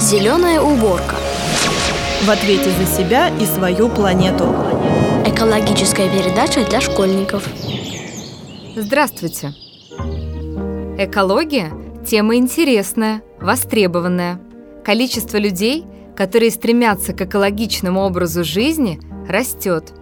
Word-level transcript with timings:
Зеленая 0.00 0.60
уборка. 0.60 1.16
В 2.24 2.30
ответе 2.30 2.70
за 2.70 2.86
себя 2.86 3.28
и 3.28 3.44
свою 3.44 3.88
планету. 3.88 4.54
Экологическая 5.26 6.08
передача 6.08 6.64
для 6.64 6.80
школьников. 6.80 7.48
Здравствуйте! 8.76 9.52
Экология– 10.96 11.72
тема 12.06 12.36
интересная, 12.36 13.22
востребованная. 13.40 14.40
Количество 14.84 15.38
людей, 15.38 15.84
которые 16.16 16.52
стремятся 16.52 17.12
к 17.14 17.22
экологичному 17.22 18.00
образу 18.00 18.44
жизни, 18.44 19.00
растет. 19.28 19.92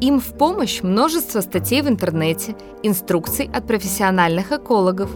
Им 0.00 0.18
в 0.18 0.36
помощь 0.36 0.82
множество 0.82 1.42
статей 1.42 1.80
в 1.80 1.88
интернете, 1.88 2.56
инструкций 2.82 3.48
от 3.54 3.68
профессиональных 3.68 4.50
экологов. 4.50 5.10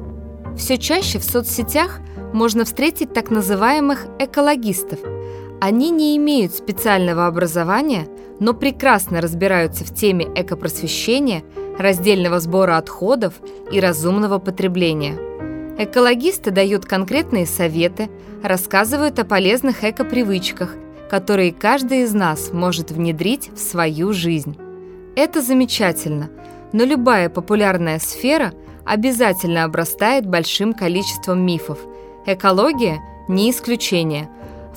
Все 0.57 0.79
чаще 0.79 1.19
в 1.19 1.25
соцсетях 1.25 1.99
можно 2.33 2.65
встретить 2.65 3.13
так 3.13 3.31
называемых 3.31 4.07
экологистов. 4.19 4.99
Они 5.61 5.91
не 5.91 6.17
имеют 6.17 6.55
специального 6.55 7.27
образования, 7.27 8.09
но 8.39 8.55
прекрасно 8.55 9.21
разбираются 9.21 9.85
в 9.85 9.95
теме 9.95 10.27
экопросвещения, 10.35 11.43
раздельного 11.79 12.41
сбора 12.41 12.77
отходов 12.79 13.35
и 13.71 13.81
разумного 13.81 14.39
потребления. 14.39 15.19
Экологисты 15.79 16.51
дают 16.51 16.85
конкретные 16.85 17.47
советы, 17.47 18.11
рассказывают 18.43 19.19
о 19.19 19.25
полезных 19.25 19.85
экопривычках, 19.85 20.75
которые 21.11 21.53
каждый 21.53 22.03
из 22.03 22.15
нас 22.15 22.53
может 22.53 22.91
внедрить 22.91 23.51
в 23.55 23.59
свою 23.59 24.13
жизнь. 24.13 24.57
Это 25.17 25.43
замечательно, 25.43 26.31
но 26.73 26.85
любая 26.85 27.29
популярная 27.29 27.99
сфера 27.99 28.53
обязательно 28.85 29.65
обрастает 29.65 30.27
большим 30.27 30.73
количеством 30.73 31.45
мифов. 31.45 31.79
Экология– 32.27 33.01
не 33.29 33.51
исключение. 33.51 34.29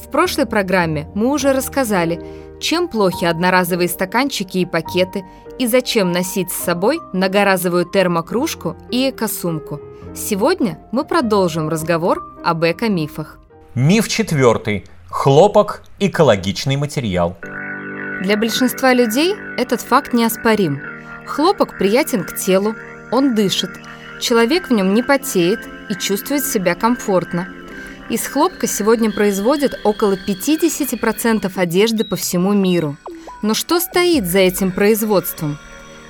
В 0.02 0.10
прошлой 0.10 0.46
программе 0.46 1.10
мы 1.14 1.30
уже 1.30 1.52
рассказали, 1.52 2.24
чем 2.62 2.88
плохи 2.88 3.26
одноразовые 3.26 3.90
стаканчики 3.90 4.60
и 4.60 4.66
пакеты 4.66 5.26
и 5.60 5.68
зачем 5.68 6.14
носить 6.14 6.52
с 6.52 6.64
собой 6.64 7.00
многоразовую 7.12 7.86
термокружку 7.86 8.78
и 8.90 9.10
экосумку. 9.10 9.82
Сегодня 10.16 10.80
мы 10.94 11.04
продолжим 11.04 11.68
разговор 11.68 12.24
об 12.46 12.64
эко-мифах. 12.64 13.40
Миф 13.76 14.08
четвертый. 14.08 14.86
Хлопок– 15.10 15.84
экологичный 16.00 16.78
материал. 16.78 17.36
Для 18.22 18.38
большинства 18.38 18.94
людей 18.94 19.36
этот 19.58 19.82
факт 19.82 20.14
неоспорим. 20.14 20.82
Хлопок 21.26 21.78
приятен 21.78 22.24
к 22.24 22.36
телу, 22.38 22.74
он 23.12 23.36
дышит, 23.36 23.72
человек 24.24 24.70
в 24.70 24.74
нем 24.74 24.94
не 24.94 25.04
потеет 25.04 25.60
и 25.90 25.96
чувствует 25.96 26.46
себя 26.46 26.76
комфортно. 26.76 27.48
Из 28.10 28.26
хлопка 28.26 28.68
сегодня 28.68 29.12
производят 29.12 29.80
около 29.84 30.14
50% 30.14 31.52
одежды 31.56 32.04
по 32.04 32.16
всему 32.16 32.54
миру. 32.54 32.98
Но 33.42 33.54
что 33.54 33.80
стоит 33.80 34.26
за 34.26 34.40
этим 34.40 34.72
производством? 34.72 35.58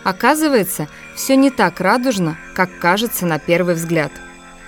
Оказывается, 0.03 0.88
все 1.16 1.36
не 1.36 1.50
так 1.50 1.80
радужно, 1.80 2.38
как 2.56 2.69
кажется 2.80 3.25
на 3.25 3.39
первый 3.39 3.73
взгляд. 3.73 4.11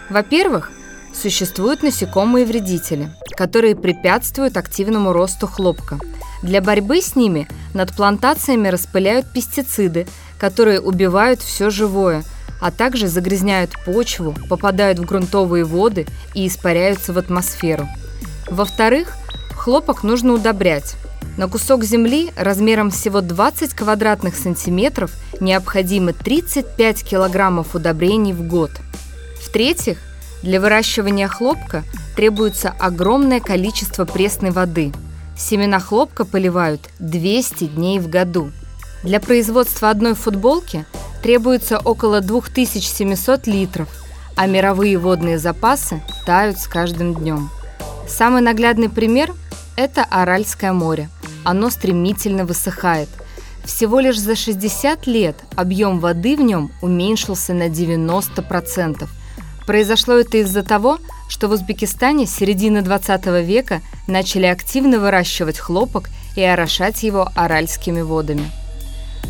Во-первых, 0.10 0.72
существуют 1.14 1.84
насекомые-вредители, 1.84 3.10
которые 3.36 3.76
препятствуют 3.76 4.58
активному 4.58 5.14
росту 5.14 5.46
хлопка. 5.46 6.00
Для 6.42 6.62
борьбы 6.62 7.02
с 7.02 7.16
ними 7.16 7.48
над 7.74 7.96
плантациями 7.96 8.70
распыляют 8.70 9.32
пестициды, 9.32 10.08
которые 10.40 10.80
убивают 10.80 11.42
все 11.42 11.70
живое, 11.70 12.24
а 12.60 12.72
также 12.72 13.08
загрязняют 13.08 13.72
почву, 13.86 14.36
попадают 14.50 15.00
в 15.00 15.06
грунтовые 15.06 15.64
воды 15.64 16.08
и 16.34 16.48
испаряются 16.48 17.14
в 17.14 17.18
атмосферу. 17.18 17.88
Во-вторых, 18.50 19.16
хлопок 19.56 20.04
нужно 20.04 20.34
удобрять. 20.34 20.96
На 21.38 21.48
кусок 21.48 21.84
земли 21.84 22.32
размером 22.38 22.92
всего 22.92 23.22
20 23.22 23.74
квадратных 23.74 24.36
сантиметров 24.36 25.12
необходимо 25.42 26.14
35 26.14 27.04
килограммов 27.04 27.76
удобрений 27.76 28.34
в 28.34 28.48
год. 28.48 28.72
В-третьих, 29.42 29.98
для 30.42 30.62
выращивания 30.62 31.28
хлопка 31.28 31.84
требуется 32.16 32.74
огромное 32.80 33.40
количество 33.40 34.06
пресной 34.06 34.52
воды. 34.52 34.94
Семена 35.38 35.80
хлопка 35.80 36.24
поливают 36.24 36.82
200 37.00 37.66
дней 37.66 38.00
в 38.00 38.10
году. 38.10 38.52
Для 39.04 39.20
производства 39.20 39.90
одной 39.90 40.14
футболки 40.14 40.86
требуется 41.26 41.80
около 41.80 42.22
2700 42.22 43.48
литров, 43.48 43.90
а 44.36 44.46
мировые 44.46 45.00
водные 45.00 45.40
запасы 45.40 46.00
тают 46.24 46.60
с 46.60 46.68
каждым 46.68 47.16
днем. 47.16 47.50
Самый 48.08 48.44
наглядный 48.44 48.90
пример– 48.90 49.34
это 49.76 50.04
Аральское 50.04 50.72
море. 50.72 51.10
Оно 51.44 51.72
стремительно 51.72 52.46
высыхает. 52.46 53.10
Всего 53.64 54.00
лишь 54.00 54.20
за 54.20 54.36
60 54.36 55.08
лет 55.08 55.36
объем 55.56 56.00
воды 56.00 56.38
в 56.38 56.42
нем 56.42 56.72
уменьшился 56.84 57.56
на 57.56 57.70
90%. 57.70 59.08
Произошло 59.66 60.14
это 60.14 60.38
из-за 60.38 60.62
того, 60.62 61.00
что 61.28 61.48
в 61.48 61.54
Узбекистане 61.54 62.28
с 62.28 62.36
середины 62.36 62.84
20 62.84 63.26
века 63.44 63.82
начали 64.08 64.46
активно 64.46 65.00
выращивать 65.00 65.58
хлопок 65.58 66.12
и 66.36 66.44
орошать 66.44 67.02
его 67.02 67.32
аральскими 67.34 68.02
водами. 68.02 68.52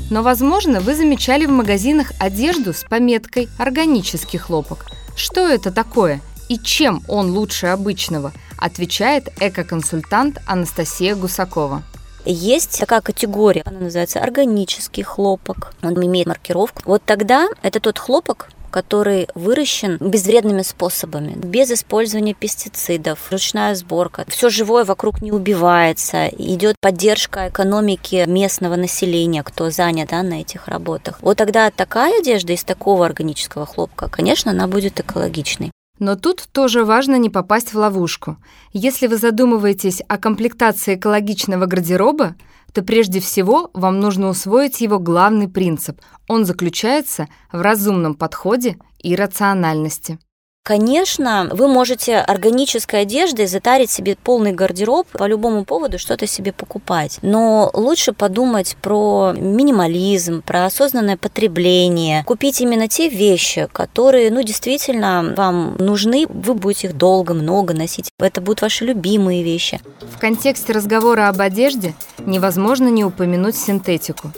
Но, 0.09 0.23
возможно, 0.23 0.79
вы 0.79 0.95
замечали 0.95 1.45
в 1.45 1.51
магазинах 1.51 2.11
одежду 2.19 2.73
с 2.73 2.83
пометкой 2.83 3.49
«органический 3.57 4.39
хлопок». 4.39 4.85
Что 5.15 5.47
это 5.47 5.71
такое 5.71 6.21
и 6.49 6.57
чем 6.57 7.01
он 7.07 7.31
лучше 7.31 7.67
обычного, 7.67 8.31
отвечает 8.57 9.29
эко-консультант 9.39 10.39
Анастасия 10.45 11.15
Гусакова. 11.15 11.83
Есть 12.25 12.79
такая 12.79 13.01
категория, 13.01 13.61
она 13.65 13.81
называется 13.81 14.19
органический 14.19 15.03
хлопок. 15.03 15.73
Он 15.83 15.93
имеет 16.05 16.25
маркировку. 16.25 16.81
Вот 16.85 17.03
тогда 17.05 17.47
это 17.61 17.79
тот 17.79 17.99
хлопок, 17.99 18.49
который 18.75 19.29
выращен 19.35 19.95
безвредными 20.01 20.61
способами, 20.61 21.33
без 21.37 21.71
использования 21.71 22.33
пестицидов, 22.33 23.31
ручная 23.31 23.73
сборка. 23.73 24.25
Все 24.27 24.49
живое 24.49 24.83
вокруг 24.83 25.21
не 25.21 25.31
убивается, 25.31 26.27
идет 26.27 26.75
поддержка 26.81 27.47
экономики 27.47 28.25
местного 28.27 28.75
населения, 28.75 29.43
кто 29.43 29.69
занят 29.69 30.09
да, 30.09 30.23
на 30.23 30.41
этих 30.41 30.67
работах. 30.67 31.19
Вот 31.21 31.37
тогда 31.37 31.71
такая 31.71 32.19
одежда 32.19 32.51
из 32.51 32.65
такого 32.65 33.05
органического 33.05 33.65
хлопка, 33.65 34.09
конечно, 34.09 34.51
она 34.51 34.67
будет 34.67 34.99
экологичной. 34.99 35.71
Но 35.99 36.17
тут 36.17 36.43
тоже 36.51 36.83
важно 36.83 37.15
не 37.15 37.29
попасть 37.29 37.73
в 37.73 37.77
ловушку. 37.77 38.35
Если 38.73 39.07
вы 39.07 39.15
задумываетесь 39.15 40.01
о 40.09 40.17
комплектации 40.17 40.95
экологичного 40.95 41.65
гардероба, 41.65 42.35
то 42.75 42.83
прежде 42.83 43.21
всего 43.21 43.71
вам 43.73 44.01
нужно 44.01 44.27
усвоить 44.27 44.81
его 44.81 44.99
главный 44.99 45.47
принцип. 45.47 46.01
Он 46.27 46.43
заключается 46.43 47.29
в 47.53 47.61
разумном 47.61 48.15
подходе 48.15 48.75
и 48.99 49.15
рациональности. 49.15 50.19
Конечно, 50.65 51.47
вы 51.51 51.67
можете 51.67 52.17
органической 52.17 53.01
одеждой 53.01 53.45
затарить 53.45 53.91
себе 53.91 54.15
полный 54.15 54.51
гардероб, 54.51 55.07
по 55.09 55.27
любому 55.27 55.63
поводу 55.63 55.99
что-то 55.99 56.25
себе 56.25 56.53
покупать. 56.53 57.19
Но 57.21 57.69
лучше 57.75 58.13
подумать 58.13 58.75
про 58.81 59.31
минимализм, 59.37 60.41
про 60.41 60.65
осознанное 60.65 61.17
потребление. 61.17 62.23
Купить 62.23 62.61
именно 62.61 62.87
те 62.87 63.09
вещи, 63.09 63.69
которые, 63.71 64.31
ну, 64.31 64.41
действительно 64.41 65.35
вам 65.37 65.75
нужны, 65.77 66.25
вы 66.27 66.55
будете 66.55 66.87
их 66.87 66.97
долго, 66.97 67.35
много 67.35 67.75
носить. 67.75 68.09
Это 68.17 68.41
будут 68.41 68.63
ваши 68.63 68.85
любимые 68.85 69.43
вещи. 69.43 69.79
В 70.15 70.19
контексте 70.19 70.73
разговора 70.73 71.29
об 71.29 71.41
одежде 71.41 71.93
невозможно 72.17 72.87
не 72.87 73.05
упомянуть 73.05 73.55
синтетику. 73.55 74.31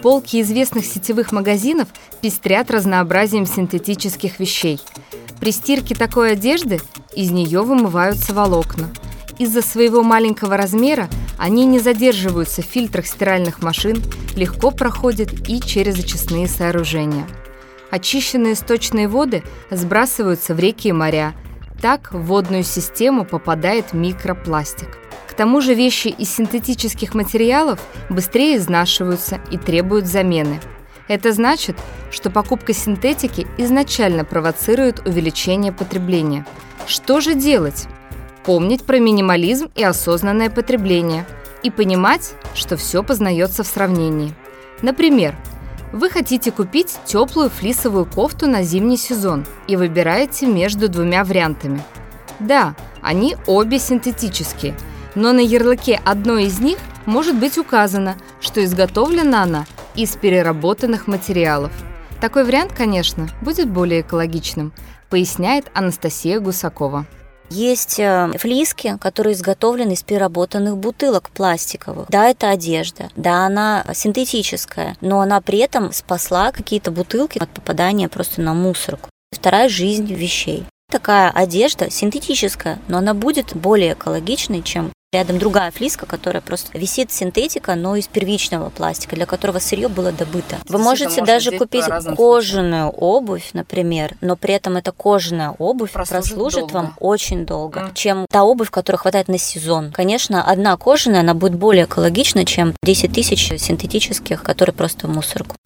Полки 0.00 0.40
известных 0.40 0.86
сетевых 0.86 1.32
магазинов 1.32 1.88
пестрят 2.22 2.70
разнообразием 2.70 3.44
синтетических 3.44 4.40
вещей– 4.40 4.80
при 5.46 5.52
стирке 5.52 5.94
такой 5.94 6.32
одежды 6.32 6.80
из 7.14 7.30
нее 7.30 7.62
вымываются 7.62 8.34
волокна. 8.34 8.88
Из-за 9.38 9.62
своего 9.62 10.02
маленького 10.02 10.56
размера 10.56 11.08
они 11.38 11.66
не 11.66 11.78
задерживаются 11.78 12.62
в 12.62 12.64
фильтрах 12.64 13.06
стиральных 13.06 13.62
машин, 13.62 14.02
легко 14.34 14.72
проходят 14.72 15.48
и 15.48 15.60
через 15.60 16.00
очистные 16.00 16.48
сооружения. 16.48 17.28
Очищенные 17.92 18.56
сточные 18.56 19.06
воды 19.06 19.44
сбрасываются 19.70 20.52
в 20.52 20.58
реки 20.58 20.88
и 20.88 20.92
моря. 20.92 21.32
Так 21.80 22.12
в 22.12 22.22
водную 22.22 22.64
систему 22.64 23.24
попадает 23.24 23.92
микропластик. 23.92 24.98
К 25.30 25.34
тому 25.34 25.60
же 25.60 25.74
вещи 25.74 26.08
из 26.08 26.28
синтетических 26.34 27.14
материалов 27.14 27.78
быстрее 28.10 28.56
изнашиваются 28.56 29.40
и 29.52 29.58
требуют 29.58 30.06
замены– 30.06 30.60
это 31.08 31.32
значит, 31.32 31.76
что 32.10 32.30
покупка 32.30 32.72
синтетики 32.72 33.46
изначально 33.58 34.24
провоцирует 34.24 35.06
увеличение 35.06 35.72
потребления. 35.72 36.46
Что 36.86 37.20
же 37.20 37.34
делать? 37.34 37.86
Помнить 38.44 38.84
про 38.84 38.98
минимализм 38.98 39.70
и 39.74 39.82
осознанное 39.82 40.50
потребление. 40.50 41.26
И 41.62 41.70
понимать, 41.70 42.34
что 42.54 42.76
все 42.76 43.02
познается 43.02 43.64
в 43.64 43.66
сравнении. 43.66 44.34
Например, 44.82 45.34
вы 45.92 46.10
хотите 46.10 46.52
купить 46.52 46.96
теплую 47.04 47.50
флисовую 47.50 48.06
кофту 48.06 48.46
на 48.46 48.62
зимний 48.62 48.96
сезон 48.96 49.46
и 49.66 49.76
выбираете 49.76 50.46
между 50.46 50.88
двумя 50.88 51.24
вариантами. 51.24 51.82
Да, 52.38 52.74
они 53.00 53.36
обе 53.46 53.78
синтетические, 53.78 54.76
но 55.14 55.32
на 55.32 55.40
ярлыке 55.40 56.00
одной 56.04 56.44
из 56.44 56.60
них 56.60 56.78
может 57.06 57.36
быть 57.36 57.56
указано, 57.56 58.16
что 58.40 58.62
изготовлена 58.64 59.44
она 59.44 59.66
из 59.96 60.16
переработанных 60.16 61.06
материалов. 61.06 61.72
Такой 62.20 62.44
вариант, 62.44 62.72
конечно, 62.72 63.28
будет 63.42 63.68
более 63.68 64.00
экологичным, 64.00 64.72
поясняет 65.10 65.66
Анастасия 65.74 66.40
Гусакова. 66.40 67.06
Есть 67.48 68.00
э, 68.00 68.32
флиски, 68.38 68.96
которые 69.00 69.34
изготовлены 69.34 69.92
из 69.92 70.02
переработанных 70.02 70.76
бутылок 70.76 71.30
пластиковых. 71.30 72.08
Да, 72.08 72.28
это 72.28 72.50
одежда, 72.50 73.08
да, 73.14 73.46
она 73.46 73.84
синтетическая, 73.94 74.96
но 75.00 75.20
она 75.20 75.40
при 75.40 75.58
этом 75.58 75.92
спасла 75.92 76.50
какие-то 76.50 76.90
бутылки 76.90 77.38
от 77.38 77.48
попадания 77.50 78.08
просто 78.08 78.40
на 78.40 78.52
мусорку. 78.52 79.08
Вторая 79.32 79.68
жизнь 79.68 80.12
вещей. 80.12 80.64
Такая 80.90 81.30
одежда 81.30 81.90
синтетическая, 81.90 82.78
но 82.88 82.98
она 82.98 83.14
будет 83.14 83.54
более 83.54 83.92
экологичной, 83.92 84.62
чем 84.62 84.92
Рядом 85.16 85.38
другая 85.38 85.70
флиска, 85.70 86.04
которая 86.04 86.42
просто 86.42 86.76
висит 86.76 87.10
синтетика, 87.10 87.74
но 87.74 87.96
из 87.96 88.06
первичного 88.06 88.68
пластика, 88.68 89.16
для 89.16 89.24
которого 89.24 89.60
сырье 89.60 89.88
было 89.88 90.12
добыто. 90.12 90.58
Вы 90.68 90.76
можете 90.76 91.22
даже 91.22 91.52
купить 91.52 91.86
кожаную 92.18 92.90
обувь, 92.90 93.48
например, 93.54 94.14
но 94.20 94.36
при 94.36 94.52
этом 94.52 94.76
эта 94.76 94.92
кожаная 94.92 95.54
обувь 95.56 95.90
прослужит, 95.90 96.28
прослужит 96.28 96.60
долго. 96.60 96.74
вам 96.74 96.94
очень 97.00 97.46
долго, 97.46 97.80
mm. 97.80 97.94
чем 97.94 98.26
та 98.30 98.44
обувь, 98.44 98.68
которая 98.68 98.98
хватает 98.98 99.28
на 99.28 99.38
сезон. 99.38 99.90
Конечно, 99.90 100.44
одна 100.44 100.76
кожаная, 100.76 101.20
она 101.20 101.32
будет 101.32 101.54
более 101.54 101.86
экологична, 101.86 102.44
чем 102.44 102.74
10 102.82 103.10
тысяч 103.10 103.58
синтетических, 103.58 104.42
которые 104.42 104.74
просто 104.74 105.06
в 105.06 105.10
мусорку. 105.10 105.56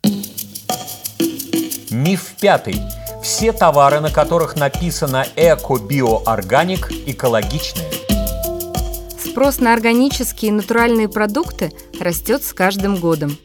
Миф 1.91 2.35
пятый. 2.41 2.81
Все 3.21 3.53
товары, 3.53 3.99
на 3.99 4.11
которых 4.11 4.55
написано 4.55 5.27
«эко», 5.35 5.77
«био», 5.77 6.23
«органик» 6.25 6.93
экологичные. 7.07 8.10
Спрос 9.23 9.61
на 9.61 9.75
органические 9.75 10.49
и 10.49 10.55
натуральные 10.55 11.09
продукты 11.09 11.73
растет 12.01 12.43
с 12.43 12.55
каждым 12.55 12.97
годом. 12.97 13.37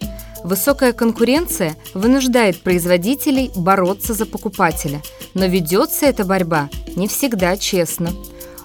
Высокая 0.43 0.93
конкуренция 0.93 1.75
вынуждает 1.93 2.61
производителей 2.61 3.51
бороться 3.55 4.13
за 4.13 4.25
покупателя, 4.25 5.01
но 5.33 5.47
ведется 5.47 6.05
эта 6.05 6.23
борьба 6.23 6.69
не 6.95 7.07
всегда 7.07 7.57
честно. 7.57 8.11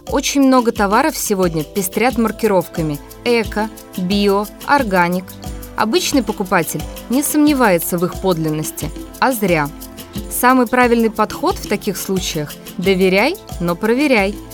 Очень 0.09 0.43
много 0.43 0.73
товаров 0.73 1.17
сегодня 1.17 1.65
пестрят 1.65 2.17
маркировками 2.17 2.99
«эко», 3.25 3.69
«био», 3.97 4.47
«органик». 4.67 5.25
Обычный 5.77 6.23
покупатель 6.23 6.83
не 7.09 7.23
сомневается 7.23 7.97
в 7.99 8.05
их 8.05 8.21
подлинности, 8.21 8.91
а 9.19 9.33
зря. 9.33 9.69
Самый 10.31 10.67
правильный 10.67 11.11
подход 11.11 11.57
в 11.57 11.69
таких 11.69 11.97
случаях– 11.97 12.53
доверяй, 12.79 13.37
но 13.61 13.75
проверяй– 13.75 14.35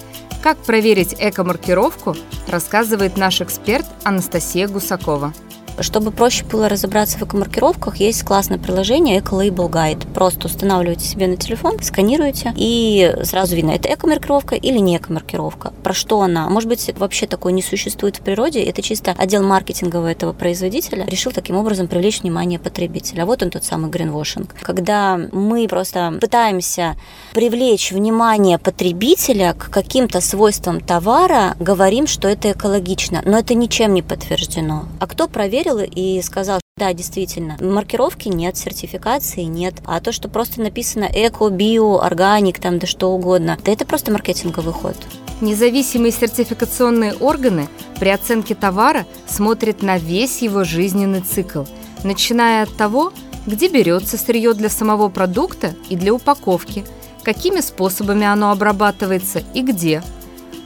как 0.47 0.59
проверить 0.59 1.17
эко-маркировку, 1.19 2.15
рассказывает 2.47 3.17
наш 3.17 3.41
эксперт 3.41 3.85
Анастасия 4.05 4.69
Гусакова. 4.69 5.35
Чтобы 5.81 6.11
проще 6.11 6.45
было 6.45 6.69
разобраться 6.69 7.19
в 7.19 7.23
эко-маркировках, 7.23 7.97
есть 7.97 8.23
классное 8.25 8.59
приложение 8.59 9.21
Eco-Label 9.21 9.71
Guide. 9.71 10.13
Просто 10.13 10.47
устанавливаете 10.47 11.05
себе 11.05 11.27
на 11.27 11.37
телефон, 11.37 11.83
сканируете, 11.83 12.55
и 12.57 13.15
сразу 13.25 13.55
видно, 13.55 13.73
это 13.73 13.93
эко-маркировка 13.93 14.55
или 14.55 14.79
не 14.79 14.97
эко-маркировка. 14.97 15.73
Про 15.83 15.93
что 15.93 16.21
она? 16.23 16.49
Может 16.49 16.69
быть, 16.69 16.91
вообще 16.97 17.27
такое 17.27 17.53
не 17.53 17.63
существует 17.63 18.17
в 18.17 18.21
природе. 18.21 18.63
Это 18.63 18.81
чисто 18.81 19.15
отдел 19.19 19.43
маркетингового 19.43 20.09
этого 20.09 20.33
производителя 20.33 21.05
решил 21.07 21.33
таким 21.33 21.57
образом 21.57 21.89
привлечь 21.89 22.23
внимание 22.23 22.59
потребителя. 22.59 23.27
Вот 23.27 23.43
он 23.43 23.51
тот 23.51 23.65
самый 23.65 23.91
гринвошинг. 23.91 24.55
Когда 24.61 25.19
мы 25.33 25.69
просто 25.69 26.17
пытаемся 26.21 26.97
привлечь 27.33 27.93
внимание 27.93 28.59
потребителя 28.59 29.53
к 29.53 29.71
каким-то 29.71 30.21
свойствам 30.21 30.81
товара, 30.81 31.55
говорим, 31.61 32.07
что 32.07 32.29
это 32.29 32.53
экологично, 32.53 33.23
но 33.25 33.39
это 33.39 33.55
ничем 33.55 33.95
не 33.95 34.03
подтверждено. 34.03 34.87
А 35.01 35.07
кто 35.07 35.29
проверит 35.29 35.66
проверил 35.67 35.91
и 35.95 36.21
сказал, 36.23 36.61
да, 36.77 36.93
действительно, 36.93 37.57
маркировки 37.61 38.29
нет, 38.29 38.57
сертификации 38.57 39.43
нет, 39.43 39.75
а 39.85 40.01
то, 40.01 40.13
что 40.13 40.29
просто 40.29 40.61
написано 40.61 41.09
эко, 41.13 41.49
био, 41.49 41.99
органик, 41.99 42.61
там 42.61 42.79
да 42.79 42.87
что 42.87 43.13
угодно, 43.13 43.59
да 43.65 43.73
это 43.73 43.87
просто 43.87 44.13
маркетинговый 44.13 44.73
ход. 44.73 44.97
Независимые 45.41 46.13
сертификационные 46.13 47.15
органы 47.15 47.69
при 47.99 48.09
оценке 48.09 48.55
товара 48.55 49.07
смотрят 49.27 49.83
на 49.83 49.99
весь 49.99 50.43
его 50.43 50.65
жизненный 50.65 51.21
цикл, 51.21 51.65
начиная 52.05 52.63
от 52.63 52.77
того, 52.77 53.13
где 53.47 53.69
берется 53.69 54.17
сырье 54.17 54.55
для 54.55 54.71
самого 54.71 55.09
продукта 55.09 55.75
и 55.89 55.97
для 55.97 56.13
упаковки, 56.13 56.85
какими 57.23 57.61
способами 57.61 58.25
оно 58.27 58.51
обрабатывается 58.51 59.43
и 59.55 59.63
где. 59.63 60.03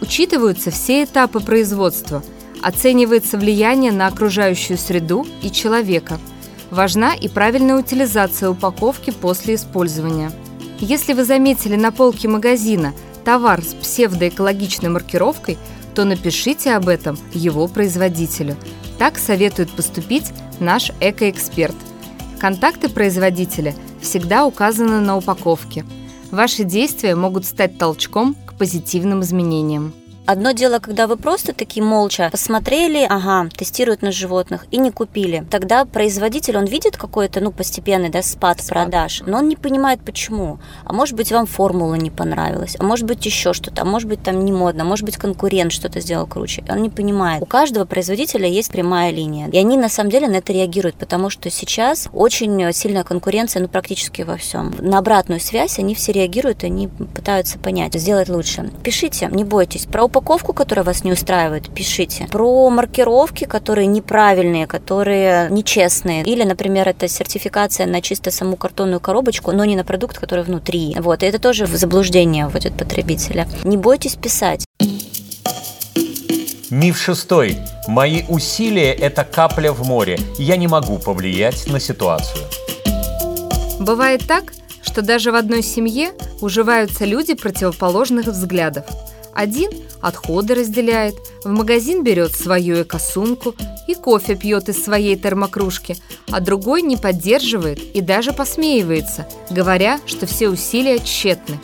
Учитываются 0.01 0.71
все 0.71 1.05
этапы 1.05 1.41
производства– 1.41 2.23
Оценивается 2.63 3.39
влияние 3.39 3.93
на 3.93 4.07
окружающую 4.07 4.77
среду 4.77 5.27
и 5.43 5.51
человека. 5.51 6.19
Важна 6.71 7.15
и 7.15 7.29
правильная 7.29 7.77
утилизация 7.77 8.51
упаковки 8.51 9.11
после 9.11 9.55
использования. 9.55 10.31
Если 10.79 11.15
вы 11.15 11.25
заметили 11.25 11.77
на 11.77 11.91
полке 11.91 12.29
магазина 12.29 12.95
товар 13.25 13.63
с 13.63 13.75
псевдоэкологичной 13.75 14.89
маркировкой, 14.89 15.59
то 15.95 16.05
напишите 16.05 16.75
об 16.75 16.89
этом 16.89 17.19
его 17.33 17.67
производителю. 17.67 18.57
Так 18.99 19.19
советует 19.19 19.71
поступить 19.71 20.33
наш 20.61 20.93
экоэксперт. 21.01 21.75
Контакты 22.39 22.89
производителя 22.89 23.75
всегда 24.01 24.47
указаны 24.47 25.01
на 25.01 25.17
упаковке. 25.17 25.85
Ваши 26.31 26.65
действия 26.65 27.17
могут 27.17 27.45
стать 27.45 27.77
толчком 27.77 28.35
к 28.47 28.55
позитивным 28.55 29.23
изменениям. 29.23 29.93
Одно 30.31 30.53
дело, 30.53 30.79
когда 30.79 31.09
вы 31.09 31.17
просто 31.17 31.53
такие 31.53 31.83
молча 31.83 32.29
посмотрели, 32.31 33.05
ага, 33.05 33.49
тестируют 33.49 34.01
на 34.01 34.13
животных 34.13 34.65
и 34.71 34.77
не 34.77 34.93
купили. 34.93 35.45
Тогда 35.51 35.85
производитель, 35.85 36.57
он 36.57 36.67
видит 36.67 36.97
какой-то, 36.97 37.41
ну, 37.41 37.51
постепенный, 37.51 38.11
да, 38.11 38.23
спад, 38.23 38.61
спад 38.61 38.69
продаж, 38.69 39.25
но 39.27 39.39
он 39.39 39.49
не 39.49 39.57
понимает, 39.57 39.99
почему. 40.05 40.61
А 40.85 40.93
может 40.93 41.17
быть, 41.17 41.33
вам 41.33 41.47
формула 41.47 41.97
не 41.97 42.13
понравилась, 42.13 42.77
а 42.79 42.85
может 42.85 43.07
быть, 43.07 43.27
еще 43.27 43.53
что-то, 43.53 43.83
а 43.83 43.85
может 43.85 44.09
быть, 44.09 44.23
там 44.23 44.45
не 44.45 44.53
модно, 44.53 44.85
а 44.85 44.87
может 44.87 45.05
быть, 45.05 45.17
конкурент 45.17 45.73
что-то 45.73 45.99
сделал 45.99 46.29
круче. 46.29 46.63
Он 46.69 46.81
не 46.81 46.91
понимает. 46.91 47.43
У 47.43 47.47
каждого 47.47 47.85
производителя 47.85 48.47
есть 48.47 48.71
прямая 48.71 49.11
линия. 49.11 49.49
И 49.49 49.59
они, 49.59 49.77
на 49.77 49.89
самом 49.89 50.11
деле, 50.11 50.29
на 50.29 50.37
это 50.37 50.53
реагируют, 50.53 50.95
потому 50.95 51.29
что 51.29 51.51
сейчас 51.51 52.09
очень 52.13 52.73
сильная 52.73 53.03
конкуренция, 53.03 53.63
ну, 53.63 53.69
практически 53.69 54.23
во 54.23 54.37
всем. 54.37 54.77
На 54.79 54.99
обратную 54.99 55.41
связь 55.41 55.81
они 55.81 55.97
все 55.97 56.13
реагируют, 56.13 56.63
они 56.63 56.87
пытаются 56.87 57.59
понять, 57.59 57.95
сделать 57.95 58.29
лучше. 58.29 58.71
Пишите, 58.85 59.29
не 59.33 59.43
бойтесь. 59.43 59.87
Про 59.87 60.05
упаковку 60.05 60.20
упаковку, 60.21 60.53
которая 60.53 60.85
вас 60.85 61.03
не 61.05 61.13
устраивает, 61.13 61.75
пишите. 61.75 62.27
Про 62.31 62.69
маркировки, 62.71 63.45
которые 63.45 63.87
неправильные, 63.87 64.67
которые 64.67 65.49
нечестные. 65.51 66.23
Или, 66.23 66.45
например, 66.45 66.89
это 66.89 67.09
сертификация 67.09 67.87
на 67.87 68.03
чисто 68.03 68.31
саму 68.31 68.57
картонную 68.57 69.01
коробочку, 69.01 69.53
но 69.53 69.65
не 69.65 69.77
на 69.77 69.85
продукт, 69.85 70.19
который 70.19 70.45
внутри. 70.45 70.95
Вот, 71.01 71.23
и 71.23 71.27
это 71.27 71.39
тоже 71.39 71.65
в 71.65 71.75
заблуждение 71.75 72.47
вводит 72.47 72.77
потребителя. 72.77 73.49
Не 73.65 73.77
бойтесь 73.79 74.17
писать. 74.17 74.65
Миф 76.71 76.99
шестой. 76.99 77.59
Мои 77.89 78.23
усилия– 78.29 78.93
это 79.09 79.25
капля 79.25 79.73
в 79.73 79.87
море. 79.87 80.19
Я 80.39 80.57
не 80.57 80.69
могу 80.69 80.99
повлиять 80.99 81.67
на 81.67 81.81
ситуацию. 81.81 82.45
Бывает 83.81 84.27
так, 84.29 84.53
что 84.83 85.03
даже 85.03 85.33
в 85.33 85.35
одной 85.35 85.63
семье 85.63 86.11
уживаются 86.41 87.07
люди 87.07 87.35
противоположных 87.35 88.27
взглядов– 88.27 88.85
один 89.35 89.71
отходы 90.01 90.55
разделяет, 90.55 91.17
в 91.45 91.51
магазин 91.51 92.03
берет 92.03 92.35
свою 92.35 92.83
экосумку 92.83 93.55
и 93.87 93.95
кофе 93.95 94.35
пьет 94.35 94.69
из 94.69 94.83
своей 94.83 95.17
термокружки, 95.17 95.97
а 96.31 96.41
другой 96.41 96.83
не 96.83 96.97
поддерживает 96.97 97.79
и 97.95 98.01
даже 98.01 98.33
посмеивается, 98.33 99.27
говоря, 99.51 100.01
что 100.07 100.27
все 100.27 100.49
усилия 100.49 100.99
тщетны. 100.99 101.59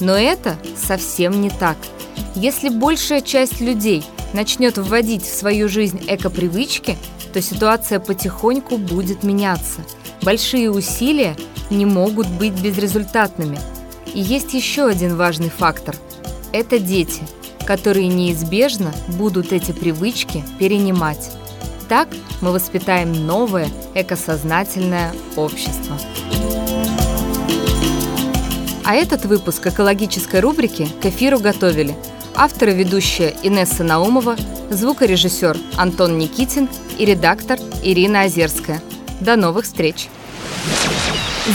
Но 0.00 0.16
это 0.16 0.56
совсем 0.76 1.40
не 1.40 1.50
так. 1.50 1.76
Если 2.34 2.68
большая 2.68 3.20
часть 3.20 3.60
людей 3.60 4.04
начнет 4.32 4.76
вводить 4.76 5.24
в 5.24 5.34
свою 5.34 5.68
жизнь 5.68 6.02
экопривычки, 6.08 6.96
то 7.32 7.40
ситуация 7.40 8.00
потихоньку 8.00 8.76
будет 8.76 9.22
меняться. 9.22 9.80
Большие 10.22 10.70
усилия 10.70 11.36
не 11.70 11.86
могут 11.86 12.28
быть 12.28 12.52
безрезультатными. 12.52 13.58
И 14.12 14.20
есть 14.20 14.54
еще 14.54 14.86
один 14.86 15.16
важный 15.16 15.50
фактор– 15.50 15.96
это 16.54 16.78
дети, 16.78 17.20
которые 17.66 18.08
неизбежно 18.08 18.92
будут 19.08 19.52
эти 19.52 19.72
привычки 19.72 20.44
перенимать. 20.58 21.30
Так 21.88 22.08
мы 22.40 22.52
воспитаем 22.52 23.26
новое 23.26 23.68
экосознательное 23.94 25.12
общество. 25.36 25.98
А 28.84 28.94
этот 28.94 29.24
выпуск 29.24 29.66
экологической 29.66 30.40
рубрики 30.40 30.86
к 31.00 31.06
эфиру 31.06 31.38
готовили 31.38 31.96
автор 32.34 32.70
и 32.70 32.74
ведущая 32.74 33.34
Инесса 33.42 33.82
Наумова, 33.82 34.36
звукорежиссер 34.70 35.56
Антон 35.76 36.18
Никитин 36.18 36.68
и 36.98 37.04
редактор 37.04 37.58
Ирина 37.82 38.22
Озерская. 38.22 38.82
До 39.20 39.36
новых 39.36 39.64
встреч! 39.64 40.08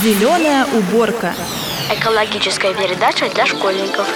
Зеленая 0.04 0.66
уборка. 0.68 1.34
Экологическая 1.92 2.74
передача 2.74 3.28
для 3.34 3.46
школьников. 3.46 4.08